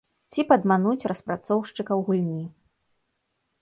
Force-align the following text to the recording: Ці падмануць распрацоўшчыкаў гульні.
Ці 0.35 0.45
падмануць 0.51 1.07
распрацоўшчыкаў 1.13 2.05
гульні. 2.11 2.43